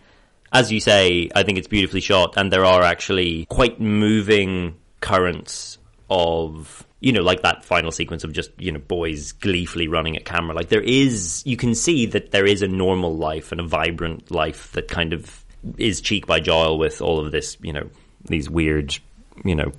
[0.54, 5.80] as you say, I think it's beautifully shot, and there are actually quite moving currents
[6.10, 10.26] of you know like that final sequence of just you know boys gleefully running at
[10.26, 10.56] camera.
[10.56, 14.30] Like there is, you can see that there is a normal life and a vibrant
[14.30, 15.45] life that kind of
[15.78, 17.90] is cheek by jowl with all of this, you know,
[18.26, 18.98] these weird,
[19.44, 19.72] you know,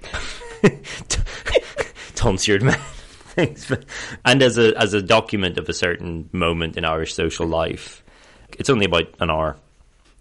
[2.15, 2.79] tonsured men
[3.37, 3.71] things.
[4.25, 8.03] And as a as a document of a certain moment in Irish social life,
[8.59, 9.57] it's only about an hour.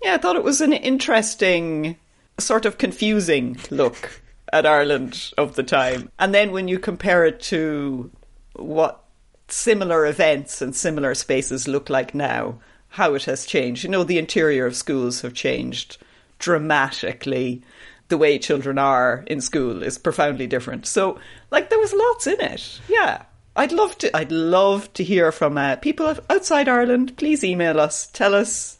[0.03, 1.97] Yeah, I thought it was an interesting,
[2.37, 4.21] sort of confusing look
[4.53, 6.11] at Ireland of the time.
[6.19, 8.11] And then when you compare it to
[8.53, 9.03] what
[9.47, 12.59] similar events and similar spaces look like now,
[12.95, 13.83] how it has changed.
[13.83, 15.97] You know, the interior of schools have changed
[16.39, 17.61] dramatically.
[18.07, 20.85] The way children are in school is profoundly different.
[20.85, 21.19] So,
[21.51, 22.79] like, there was lots in it.
[22.87, 23.23] Yeah.
[23.57, 24.15] I'd love to.
[24.15, 27.17] I'd love to hear from uh, people outside Ireland.
[27.17, 28.07] Please email us.
[28.07, 28.77] Tell us.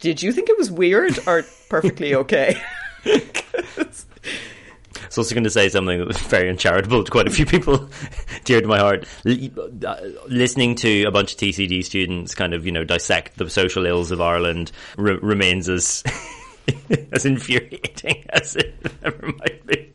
[0.00, 2.60] Did you think it was weird or perfectly okay?
[5.06, 7.46] I was also going to say something that was very uncharitable to quite a few
[7.46, 7.88] people,
[8.44, 9.06] dear to my heart.
[9.24, 9.96] Uh,
[10.26, 14.10] listening to a bunch of TCD students kind of, you know, dissect the social ills
[14.10, 16.02] of Ireland re- remains as
[17.12, 19.92] as infuriating as it ever might be.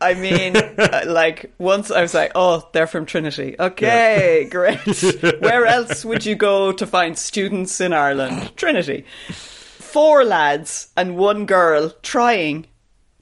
[0.00, 3.56] I mean, uh, like, once I was like, oh, they're from Trinity.
[3.58, 4.78] Okay, great.
[5.40, 8.52] Where else would you go to find students in Ireland?
[8.56, 9.04] Trinity.
[9.30, 12.66] Four lads and one girl trying,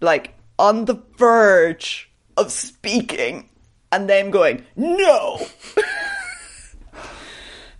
[0.00, 3.48] like, on the verge of speaking,
[3.90, 5.46] and them going, no!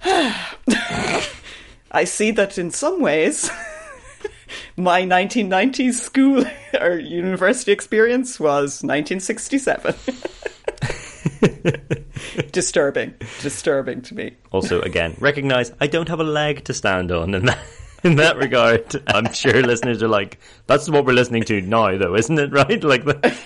[1.92, 3.50] I see that in some ways.
[4.76, 6.44] my 1990s school
[6.80, 9.94] or university experience was 1967.
[12.52, 14.36] disturbing, disturbing to me.
[14.52, 17.58] Also, again, recognize I don't have a leg to stand on in that.
[18.02, 22.14] In that regard, I'm sure listeners are like, "That's what we're listening to now, though,
[22.16, 22.50] isn't it?
[22.60, 22.82] Right?
[22.82, 23.36] Like, the-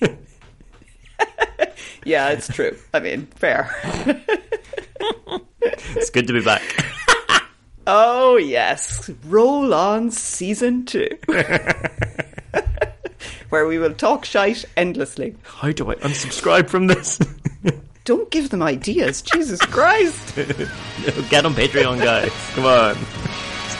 [2.04, 2.76] yeah, it's true.
[2.92, 3.70] I mean, fair.
[5.62, 6.62] it's good to be back."
[7.86, 9.10] Oh, yes.
[9.26, 11.08] Roll on season two.
[13.50, 15.36] Where we will talk shite endlessly.
[15.42, 17.18] How do I unsubscribe from this?
[18.04, 19.20] Don't give them ideas.
[19.22, 20.34] Jesus Christ.
[20.36, 22.32] Get on Patreon, guys.
[22.54, 22.96] Come on.